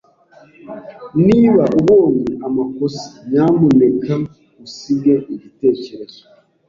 Niba 1.27 1.63
ubonye 1.79 2.25
amakosa, 2.47 3.05
nyamuneka 3.29 4.13
usige 4.65 5.15
igitekerezo. 5.33 6.21